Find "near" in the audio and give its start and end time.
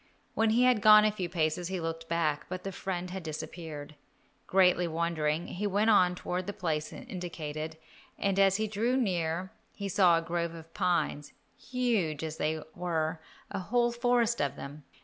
8.97-9.51